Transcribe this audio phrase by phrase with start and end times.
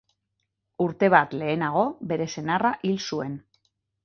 [0.85, 3.39] Urte bat lehenago bere senarra hil zuen.